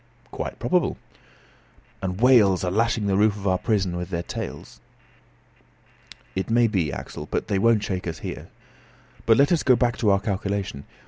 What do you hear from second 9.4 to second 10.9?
us go back to our calculation.